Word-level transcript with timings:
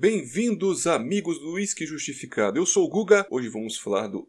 Bem-vindos, 0.00 0.86
amigos 0.86 1.40
do 1.40 1.54
Whisky 1.54 1.84
Justificado. 1.84 2.56
Eu 2.56 2.64
sou 2.64 2.84
o 2.84 2.88
Guga. 2.88 3.26
Hoje 3.28 3.48
vamos 3.48 3.76
falar 3.76 4.06
do 4.06 4.28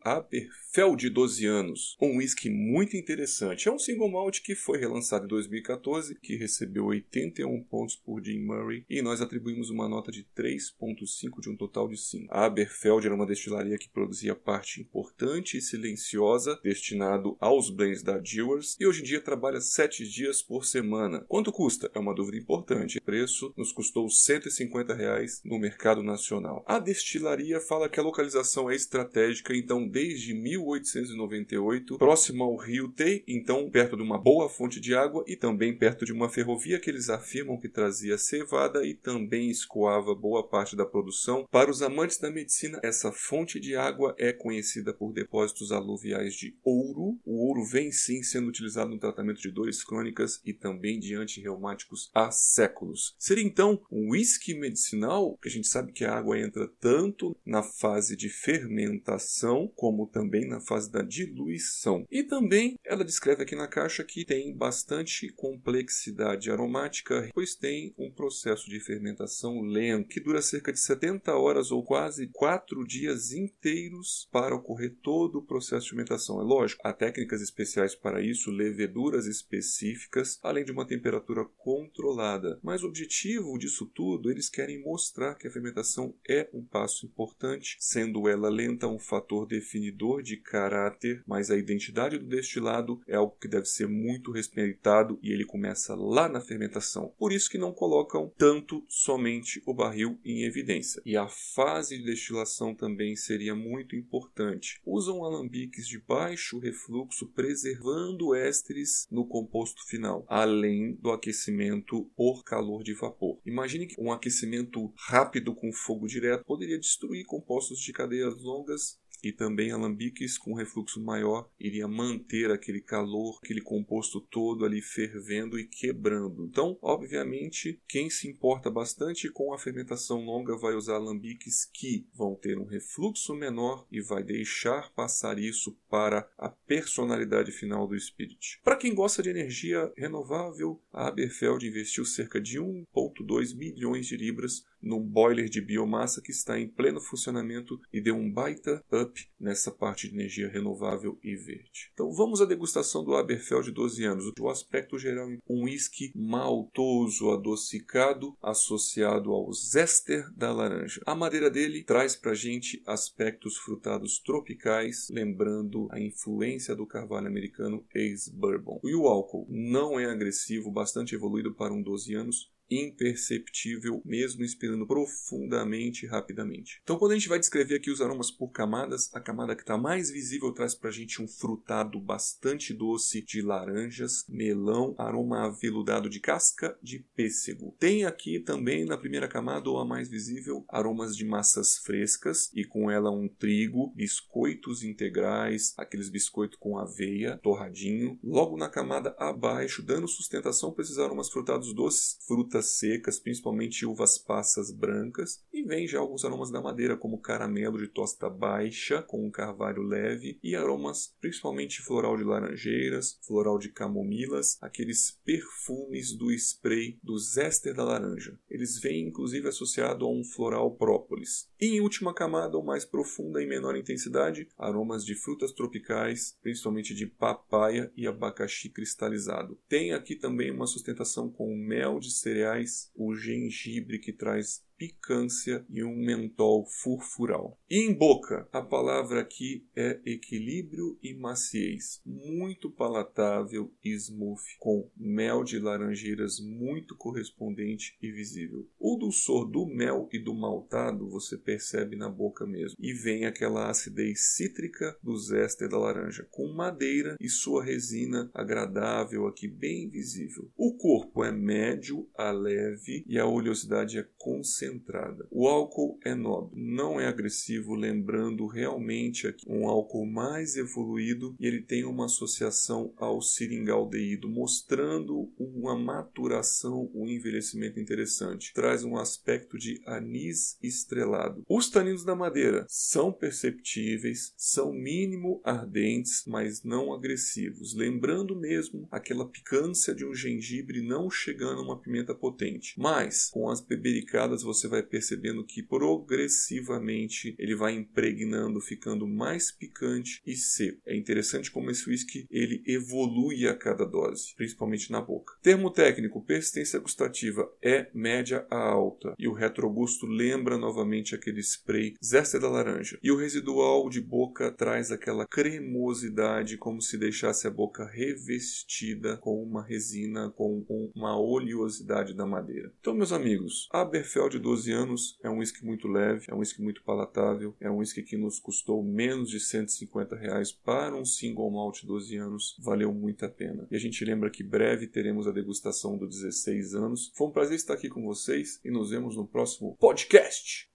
Aberfeld 0.72 1.10
12 1.10 1.48
anos, 1.48 1.98
um 2.00 2.18
whisky 2.18 2.48
muito 2.48 2.96
interessante. 2.96 3.68
É 3.68 3.72
um 3.72 3.80
single 3.80 4.08
malt 4.08 4.40
que 4.40 4.54
foi 4.54 4.78
relançado 4.78 5.26
em 5.26 5.28
2014, 5.28 6.14
que 6.22 6.36
recebeu 6.36 6.86
81 6.86 7.64
pontos 7.64 7.96
por 7.96 8.24
Jim 8.24 8.42
Murray 8.42 8.86
e 8.88 9.02
nós 9.02 9.20
atribuímos 9.20 9.72
uma 9.72 9.90
nota 9.90 10.12
de 10.12 10.24
3.5 10.38 11.42
de 11.42 11.50
um 11.50 11.58
total 11.58 11.88
de 11.88 11.98
5. 11.98 12.28
A 12.30 12.46
Aberfeld 12.46 13.04
era 13.04 13.16
uma 13.16 13.26
destilaria 13.26 13.80
que 13.80 13.90
produzia 13.90 14.36
parte 14.36 14.80
importante 14.80 15.58
e 15.58 15.62
silenciosa 15.62 16.60
destinado 16.64 17.36
aos 17.40 17.72
blends 17.72 18.04
da 18.04 18.20
Dewars 18.20 18.78
e 18.80 18.86
hoje 18.86 19.02
em 19.02 19.06
dia 19.06 19.22
trabalha 19.22 19.60
7 19.60 20.08
dias 20.08 20.44
por 20.44 20.66
semana. 20.66 21.26
Quanto 21.28 21.52
custa? 21.52 21.90
É 21.96 22.00
uma 22.00 22.14
dúvida 22.14 22.38
importante. 22.38 23.00
O 23.00 23.02
preço 23.02 23.52
nos 23.58 23.72
custou 23.72 24.08
150 24.08 24.94
reais 24.94 25.42
no 25.44 25.58
mercado 25.58 26.04
nacional. 26.04 26.64
A 26.68 26.78
destilaria 26.78 27.60
fala 27.60 27.90
que 27.90 28.00
a 28.00 28.04
localização 28.04 28.70
é 28.70 28.76
estratégica, 28.76 29.56
então 29.56 29.88
desde 29.88 30.36
1898, 30.60 31.98
próximo 31.98 32.44
ao 32.44 32.56
rio 32.56 32.90
Tei, 32.90 33.24
então 33.28 33.70
perto 33.70 33.98
de 33.98 34.04
uma 34.04 34.18
boa 34.18 34.50
fonte 34.50 34.80
de 34.80 34.96
água 34.96 35.24
e 35.28 35.36
também 35.36 35.78
perto 35.78 36.06
de 36.06 36.14
uma 36.14 36.30
ferrovia 36.30 36.80
que 36.80 36.90
eles 36.90 37.10
afirmam 37.10 37.60
que 37.60 37.68
trazia 37.68 38.18
cevada 38.18 38.86
e 38.86 38.94
também 38.94 39.50
escoava 39.50 40.14
boa 40.16 40.48
parte 40.48 40.76
da 40.76 40.86
produção. 40.86 41.48
Para 41.52 41.72
os 41.72 41.82
amantes 41.82 42.18
da 42.18 42.32
medicina, 42.32 42.80
essa 42.84 43.12
fonte 43.12 43.60
de 43.60 43.76
água 43.76 44.16
é 44.18 44.32
conhecida 44.32 44.94
por 44.94 45.12
depósitos 45.12 45.72
aluviais 45.72 46.36
de 46.36 46.56
ouro. 46.64 47.18
O 47.26 47.48
ouro 47.48 47.64
vem 47.66 47.92
sim 47.92 48.24
sendo 48.24 48.48
utilizado 48.48 48.90
no 48.90 49.00
tratamento 49.00 49.42
de 49.42 49.52
dores 49.52 49.84
crônicas 49.84 50.42
e 50.46 50.54
também 50.54 51.00
de 51.00 51.16
antirreumáticos 51.16 52.10
há 52.14 52.32
séculos. 52.32 53.16
Seria 53.18 53.44
então 53.44 53.82
um 53.92 54.12
whisky 54.12 54.54
medicinal 54.54 55.38
a 55.46 55.50
gente 55.50 55.68
sabe 55.68 55.92
que 55.92 56.06
a 56.06 56.16
água 56.16 56.40
entra 56.40 56.68
tanto 56.80 57.36
na 57.46 57.64
fase 57.64 58.16
de 58.16 58.30
fermentação 58.30 59.72
como 59.76 60.08
também 60.08 60.48
na 60.50 60.60
fase 60.60 60.92
da 60.92 61.02
diluição. 61.02 62.06
E 62.12 62.24
também 62.24 62.78
ela 62.84 63.06
descreve 63.06 63.44
aqui 63.44 63.56
na 63.56 63.68
caixa 63.68 64.04
que 64.04 64.26
tem 64.26 64.56
bastante 64.56 65.30
complexidade 65.30 66.52
aromática, 66.52 67.30
pois 67.34 67.56
tem 67.56 67.94
um 67.98 68.12
processo 68.12 68.70
de 68.70 68.80
fermentação 68.80 69.62
lento 69.62 70.10
que 70.10 70.20
dura 70.20 70.42
cerca 70.42 70.74
de 70.74 70.80
70 70.80 71.36
horas 71.36 71.72
ou 71.72 71.84
quase 71.84 72.28
4 72.28 72.86
dias 72.86 73.32
inteiros 73.32 74.28
para 74.32 74.56
ocorrer 74.56 74.96
todo 75.02 75.40
o 75.40 75.46
processo 75.46 75.86
de 75.86 75.90
fermentação. 75.92 76.40
É 76.42 76.44
lógico, 76.44 76.82
há 76.86 76.94
técnicas 76.94 77.42
especiais 77.42 77.96
para 77.96 78.22
isso, 78.22 78.52
leveduras 78.52 79.26
específicas, 79.26 80.40
além 80.42 80.66
de 80.66 80.72
uma 80.72 80.88
temperatura 80.88 81.46
controlada. 81.58 82.60
Mas 82.64 82.84
o 82.84 82.88
objetivo 82.88 83.58
disso 83.58 83.86
tudo, 83.94 84.32
eles 84.32 84.50
querem 84.50 84.82
mostrar 84.82 85.36
que 85.36 85.48
a 85.48 85.52
fermentação 85.52 86.14
é 86.28 86.50
um 86.54 86.64
passo 86.64 87.06
importante, 87.06 87.78
sendo 87.80 88.28
ela 88.28 88.50
lenta 88.50 88.88
um 88.88 89.00
fator 89.00 89.48
definidor 89.48 90.22
de 90.22 90.38
caráter, 90.40 91.24
mas 91.28 91.50
a 91.50 91.58
identidade 91.58 92.18
do 92.18 92.26
destilado 92.26 93.02
é 93.08 93.16
algo 93.16 93.38
que 93.40 93.48
deve 93.48 93.66
ser 93.66 93.88
muito 93.88 94.32
respeitado 94.32 95.20
e 95.22 95.32
ele 95.32 95.46
começa 95.46 95.96
lá 95.96 96.28
na 96.28 96.42
fermentação. 96.42 97.14
Por 97.18 97.32
isso 97.32 97.50
que 97.50 97.58
não 97.58 97.72
colocam 97.72 98.32
tanto 98.38 98.84
somente 98.88 99.62
o 99.66 99.74
barril 99.74 100.20
em 100.24 100.44
evidência. 100.44 101.02
E 101.06 101.16
a 101.16 101.28
fase 101.28 101.98
de 101.98 102.06
destilação 102.06 102.74
também 102.74 103.16
seria 103.16 103.56
muito 103.56 103.96
importante. 103.96 104.80
Usam 104.86 105.24
alambiques 105.24 105.88
de 105.88 106.00
baixo 106.00 106.60
refluxo, 106.60 107.28
preservando 107.28 108.36
ésteres 108.36 109.08
no 109.12 109.26
composto 109.26 109.86
final, 109.88 110.26
além 110.28 110.94
do 110.96 111.12
aquecimento 111.12 112.10
por 112.16 112.44
calor 112.44 112.84
de 112.84 112.94
vapor. 112.94 113.40
Imagine 113.46 113.88
que 113.88 114.02
um 114.02 114.12
aquecimento 114.12 114.92
rápido 114.96 115.30
rápido 115.30 115.54
com 115.54 115.72
fogo 115.72 116.08
direto 116.08 116.44
poderia 116.44 116.80
destruir 116.80 117.26
compostos 117.26 117.80
de 117.80 117.94
cadeias 117.94 118.42
longas 118.42 119.00
e 119.24 119.32
também 119.32 119.72
alambiques 119.72 120.38
com 120.38 120.54
refluxo 120.54 121.02
maior 121.02 121.50
iria 121.60 121.88
manter 121.88 122.52
aquele 122.52 122.82
calor, 122.82 123.40
aquele 123.44 123.62
composto 123.62 124.22
todo 124.22 124.66
ali 124.66 124.82
fervendo 124.82 125.60
e 125.60 125.66
quebrando. 125.66 126.46
Então, 126.46 126.78
obviamente, 126.82 127.82
quem 127.88 128.10
se 128.10 128.28
importa 128.28 128.70
bastante 128.70 129.30
com 129.30 129.54
a 129.54 129.58
fermentação 129.58 130.24
longa 130.24 130.58
vai 130.58 130.74
usar 130.74 130.96
alambiques 130.96 131.66
que 131.66 132.08
vão 132.14 132.36
ter 132.36 132.58
um 132.58 132.66
refluxo 132.66 133.36
menor 133.36 133.86
e 133.92 134.02
vai 134.02 134.24
deixar 134.24 134.92
passar 134.94 135.40
isso 135.40 135.78
para 135.90 136.30
a 136.38 136.50
personalidade 136.50 137.52
final 137.52 137.88
do 137.88 138.00
Spirit. 138.00 138.60
Para 138.64 138.76
quem 138.76 138.94
gosta 138.94 139.22
de 139.22 139.30
energia 139.30 139.92
renovável, 139.98 140.82
a 140.92 141.08
Aberfeld 141.08 141.68
investiu 141.68 142.06
cerca 142.06 142.40
de 142.40 142.60
1,2 142.60 143.56
milhões 143.56 144.06
de 144.08 144.18
libras 144.18 144.64
num 144.82 145.02
boiler 145.02 145.50
de 145.50 145.62
biomassa 145.62 146.22
que 146.22 146.32
está 146.32 146.60
em 146.60 146.68
pleno 146.68 147.02
funcionamento 147.02 147.80
e 147.92 148.02
deu 148.02 148.16
um 148.16 148.32
baita 148.32 148.84
up 148.92 149.30
nessa 149.40 149.72
parte 149.72 150.08
de 150.08 150.16
energia 150.16 150.50
renovável 150.50 151.18
e 151.24 151.36
verde. 151.36 151.92
Então 151.94 152.12
vamos 152.12 152.42
à 152.42 152.46
degustação 152.46 153.04
do 153.04 153.16
Aberfeld 153.16 153.72
12 153.72 154.04
anos. 154.04 154.32
O 154.40 154.50
aspecto 154.50 154.98
geral 154.98 155.30
é 155.30 155.38
um 155.48 155.64
whisky 155.64 156.12
maltoso, 156.16 157.30
adocicado, 157.32 158.36
associado 158.42 159.32
ao 159.32 159.52
zester 159.54 160.30
da 160.36 160.52
laranja. 160.52 161.02
A 161.06 161.16
madeira 161.16 161.50
dele 161.50 161.84
traz 161.84 162.16
para 162.16 162.34
gente 162.34 162.82
aspectos 162.86 163.58
frutados 163.58 164.20
tropicais, 164.20 165.08
lembrando 165.10 165.88
a 165.92 166.00
influência 166.00 166.76
do 166.76 166.86
carvalho 166.86 167.28
americano 167.28 167.86
ex-bourbon. 167.94 168.80
E 168.84 168.96
o 168.96 169.08
álcool 169.08 169.46
não 169.50 170.00
é 170.00 170.06
agressivo, 170.06 170.72
bastante 170.72 171.16
evoluído 171.16 171.54
para 171.54 171.74
um 171.74 171.82
12 171.82 172.14
anos, 172.14 172.52
imperceptível, 172.70 174.02
mesmo 174.06 174.44
inspirando 174.44 174.86
profundamente 174.86 176.06
e 176.06 176.10
rapidamente. 176.10 176.80
Então, 176.84 176.98
quando 176.98 177.14
a 177.14 177.16
gente 177.16 177.30
vai 177.30 177.40
descrever 177.40 177.76
aqui 177.76 177.90
os 177.90 178.02
aromas 178.02 178.30
por 178.30 178.50
camadas, 178.50 179.10
a 179.14 179.20
camada 179.20 179.56
que 179.56 179.62
está 179.62 179.78
mais 179.78 180.10
visível 180.10 180.52
traz 180.52 180.76
para 180.76 180.90
a 180.90 180.94
gente 180.94 181.22
um 181.22 181.28
frutado 181.28 182.00
bastante 182.00 182.74
doce 182.74 183.22
de 183.22 183.42
laranjas, 183.42 184.26
melão, 184.28 184.94
aroma 184.98 185.46
aveludado 185.46 186.10
de 186.10 186.20
casca 186.20 186.78
de 186.82 187.00
pêssego. 187.16 187.76
Tem 187.80 188.06
aqui 188.06 188.40
também 188.40 188.86
na 188.86 188.98
primeira 188.98 189.28
camada, 189.28 189.70
ou 189.70 189.80
a 189.80 189.86
mais 189.86 190.10
visível, 190.10 190.66
aromas 190.68 191.16
de 191.16 191.26
massas 191.26 191.78
frescas 191.78 192.52
e 192.54 192.64
com 192.64 192.90
ela 192.92 193.12
um 193.12 193.28
trigo, 193.28 193.92
biscoitos 193.96 194.84
integrais, 194.84 195.74
aqueles 195.78 196.10
biscoitos 196.10 196.58
com 196.60 196.78
aveia, 196.78 197.40
torradinho. 197.42 198.20
Logo 198.24 198.58
na 198.58 198.70
camada 198.70 199.16
abaixo, 199.18 199.82
dando 199.82 200.08
sustentação 200.08 200.72
para 200.72 200.84
esses 200.84 200.98
aromas 200.98 201.30
frutados 201.30 201.74
doces, 201.74 202.18
frutas 202.28 202.59
frutas 202.60 202.78
secas, 202.78 203.20
principalmente 203.20 203.86
uvas 203.86 204.18
passas 204.18 204.72
brancas, 204.72 205.44
e 205.52 205.64
vem 205.64 205.88
já 205.88 206.00
alguns 206.00 206.26
aromas 206.26 206.52
da 206.52 206.62
madeira, 206.62 206.98
como 206.98 207.22
caramelo 207.22 207.78
de 207.78 207.88
tosta 207.88 208.30
baixa, 208.30 209.02
com 209.02 209.26
um 209.26 209.32
carvalho 209.32 209.82
leve, 209.82 210.40
e 210.44 210.56
aromas 210.56 211.16
principalmente 211.20 211.82
floral 211.82 212.18
de 212.18 212.24
laranjeiras, 212.24 213.18
floral 213.26 213.58
de 213.58 213.70
camomilas, 213.70 214.58
aqueles 214.62 215.20
perfumes 215.24 216.16
do 216.16 216.32
spray 216.32 217.00
do 217.02 217.18
zester 217.18 217.74
da 217.74 217.84
laranja. 217.84 218.38
Eles 218.60 218.78
vêm 218.78 219.08
inclusive 219.08 219.48
associado 219.48 220.06
a 220.06 220.12
um 220.12 220.22
floral 220.22 220.76
própolis. 220.76 221.50
E 221.60 221.68
em 221.68 221.80
última 221.80 222.14
camada, 222.14 222.58
ou 222.58 222.64
mais 222.64 222.84
profunda 222.84 223.42
e 223.42 223.48
menor 223.48 223.78
intensidade, 223.78 224.50
aromas 224.58 225.06
de 225.06 225.16
frutas 225.16 225.54
tropicais, 225.54 226.38
principalmente 226.42 226.94
de 226.94 227.08
papaya 227.08 227.90
e 227.96 228.06
abacaxi 228.06 228.70
cristalizado. 228.70 229.58
Tem 229.70 229.94
aqui 229.94 230.14
também 230.14 230.52
uma 230.52 230.68
sustentação 230.68 231.32
com 231.32 231.56
mel 231.56 232.02
de 232.02 232.12
cereais 232.12 232.92
o 232.94 233.16
gengibre 233.16 233.98
que 233.98 234.12
traz 234.12 234.62
picância 234.80 235.66
e 235.70 235.84
um 235.84 235.94
mentol 235.94 236.66
furfural. 236.66 237.60
E 237.70 237.86
em 237.86 237.94
boca, 237.94 238.48
a 238.52 238.62
palavra 238.62 239.20
aqui 239.20 239.68
é 239.76 240.00
equilíbrio 240.06 240.98
e 241.04 241.14
maciez, 241.14 242.02
muito 242.06 242.72
palatável 242.72 243.74
e 243.84 243.90
smooth, 243.90 244.42
com 244.58 244.90
mel 244.96 245.44
de 245.44 245.60
laranjeiras 245.60 246.40
muito 246.40 246.96
correspondente 246.96 247.98
e 248.02 248.10
visível. 248.10 248.49
O 248.80 248.98
dulçor 248.98 249.46
do 249.50 249.66
mel 249.66 250.08
e 250.12 250.20
do 250.20 250.34
maltado 250.34 251.10
você 251.10 251.38
percebe 251.38 251.96
na 251.96 252.10
boca 252.10 252.46
mesmo, 252.46 252.78
e 252.80 252.94
vem 252.94 253.26
aquela 253.26 253.70
acidez 253.70 254.36
cítrica 254.36 254.98
do 255.04 255.18
zéster 255.18 255.70
da 255.70 255.78
laranja, 255.78 256.28
com 256.32 256.54
madeira 256.54 257.16
e 257.20 257.30
sua 257.30 257.64
resina 257.64 258.30
agradável 258.34 259.28
aqui 259.28 259.48
bem 259.48 259.90
visível. 259.90 260.50
O 260.56 260.74
corpo 260.76 261.24
é 261.24 261.32
médio 261.32 262.08
a 262.16 262.32
leve 262.32 263.04
e 263.08 263.20
a 263.20 263.26
oleosidade 263.26 263.98
é 263.98 264.08
concentrada. 264.18 265.28
O 265.30 265.48
álcool 265.48 266.00
é 266.04 266.16
nobre, 266.16 266.60
não 266.60 267.00
é 267.00 267.08
agressivo, 267.08 267.76
lembrando 267.76 268.48
realmente 268.48 269.36
um 269.48 269.68
álcool 269.68 270.06
mais 270.06 270.56
evoluído 270.56 271.36
e 271.40 271.46
ele 271.46 271.62
tem 271.62 271.84
uma 271.84 272.06
associação 272.06 272.94
ao 272.98 273.22
seringaldeído, 273.22 274.30
mostrando 274.30 275.32
uma 275.38 275.78
maturação, 275.78 276.90
um 276.94 277.08
envelhecimento 277.08 277.80
interessante. 277.80 278.39
Traz 278.54 278.84
um 278.84 278.98
aspecto 278.98 279.58
de 279.58 279.82
anis 279.86 280.58
estrelado. 280.62 281.44
Os 281.48 281.70
taninos 281.70 282.04
da 282.04 282.16
madeira 282.16 282.66
são 282.68 283.12
perceptíveis, 283.12 284.34
são 284.38 284.74
mínimo 284.74 285.42
ardentes, 285.44 286.24
mas 286.26 286.64
não 286.64 286.94
agressivos, 286.94 287.76
lembrando 287.76 288.36
mesmo 288.36 288.88
aquela 288.92 289.28
picância 289.28 289.94
de 289.94 290.06
um 290.06 290.14
gengibre 290.14 290.82
não 290.82 291.10
chegando 291.10 291.62
a 291.62 291.64
uma 291.64 291.80
pimenta 291.80 292.16
potente. 292.16 292.74
Mas 292.78 293.30
com 293.32 293.50
as 293.50 293.62
bebericadas 293.62 294.44
você 294.44 294.68
vai 294.68 294.84
percebendo 294.84 295.46
que 295.46 295.64
progressivamente 295.64 297.36
ele 297.38 297.56
vai 297.56 297.74
impregnando, 297.76 298.62
ficando 298.62 299.08
mais 299.08 299.52
picante 299.52 300.22
e 300.26 300.36
seco. 300.36 300.82
É 300.86 300.96
interessante 300.96 301.52
como 301.52 301.72
esse 301.72 301.90
whisky 301.90 302.28
ele 302.30 302.64
evolui 302.66 303.48
a 303.48 303.56
cada 303.56 303.86
dose, 303.86 304.34
principalmente 304.36 304.92
na 304.92 305.02
boca. 305.02 305.34
Termo 305.42 305.72
técnico, 305.72 306.24
persistência 306.24 306.80
gustativa 306.80 307.50
é 307.62 307.90
média 307.94 308.19
a 308.50 308.58
alta 308.58 309.14
e 309.18 309.28
o 309.28 309.34
retrogusto 309.34 310.06
lembra 310.06 310.58
novamente 310.58 311.16
aquele 311.16 311.40
spray 311.40 311.96
zester 312.04 312.40
da 312.40 312.50
laranja. 312.50 313.00
E 313.02 313.12
o 313.12 313.18
residual 313.18 313.90
de 313.90 314.02
boca 314.02 314.52
traz 314.52 314.92
aquela 314.92 315.26
cremosidade 315.26 316.58
como 316.58 316.82
se 316.82 316.98
deixasse 316.98 317.48
a 317.48 317.52
boca 317.52 317.86
revestida 317.86 319.18
com 319.18 319.42
uma 319.42 319.64
resina, 319.64 320.30
com 320.30 320.66
uma 320.96 321.18
oleosidade 321.20 322.14
da 322.14 322.26
madeira. 322.26 322.72
Então, 322.80 322.94
meus 322.94 323.12
amigos, 323.12 323.68
Aberfeld 323.72 324.30
de 324.30 324.40
12 324.40 324.72
anos 324.72 325.20
é 325.24 325.30
um 325.30 325.40
whisky 325.40 325.66
muito 325.66 325.88
leve, 325.88 326.26
é 326.30 326.36
um 326.36 326.40
whisky 326.40 326.62
muito 326.62 326.84
palatável, 326.84 327.56
é 327.60 327.70
um 327.70 327.78
whisky 327.78 328.04
que 328.04 328.18
nos 328.18 328.40
custou 328.40 328.84
menos 328.84 329.30
de 329.30 329.40
150 329.40 330.16
reais 330.16 330.52
para 330.52 330.96
um 330.96 331.06
single 331.06 331.50
malt 331.52 331.84
12 331.84 332.18
anos, 332.18 332.56
valeu 332.60 332.94
muito 332.94 333.26
a 333.26 333.30
pena. 333.30 333.68
E 333.72 333.76
a 333.76 333.80
gente 333.80 334.04
lembra 334.06 334.30
que 334.30 334.44
breve 334.44 334.88
teremos 334.88 335.28
a 335.28 335.32
degustação 335.32 335.98
do 335.98 336.08
16 336.08 336.76
anos. 336.76 337.12
Foi 337.16 337.28
um 337.28 337.32
prazer 337.32 337.56
estar 337.56 337.74
aqui 337.74 337.90
com 337.90 338.06
vocês 338.10 338.60
e 338.66 338.72
nos 338.72 338.90
vemos 338.90 339.16
no 339.16 339.28
próximo 339.28 339.78
podcast. 339.80 340.68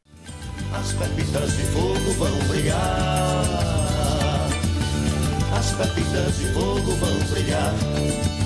As 0.72 0.92
pepitas 0.92 1.56
de 1.56 1.64
fogo 1.64 2.12
vão 2.16 2.48
brilhar. 2.48 2.78
As 5.52 5.72
pepitas 5.72 6.38
de 6.38 6.46
fogo 6.52 6.92
vão 6.92 7.18
brilhar. 7.32 8.43